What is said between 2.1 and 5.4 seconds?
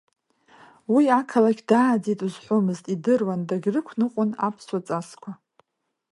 узҳәомызт, идыруан, дагьрықәныҟәон аԥсуа ҵасқәа.